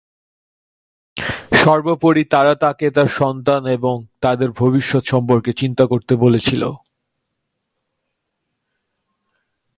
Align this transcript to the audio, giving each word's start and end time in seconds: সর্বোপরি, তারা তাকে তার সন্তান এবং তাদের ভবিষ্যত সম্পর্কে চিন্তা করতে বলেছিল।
সর্বোপরি, 1.55 2.23
তারা 2.25 2.53
তাকে 2.55 2.85
তার 2.91 3.09
সন্তান 3.19 3.61
এবং 3.67 3.95
তাদের 4.21 4.49
ভবিষ্যত 4.51 5.03
সম্পর্কে 5.05 5.51
চিন্তা 5.53 5.83
করতে 5.85 6.13
বলেছিল। 6.15 6.63